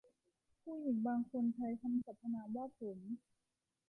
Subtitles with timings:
[0.61, 2.97] ผู้หญิงบางคนใช้คำสรรพนามว่าผม